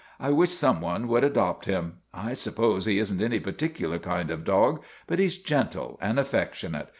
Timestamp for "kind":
3.99-4.31